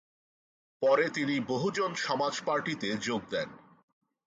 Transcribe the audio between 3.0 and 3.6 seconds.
যোগ দেন।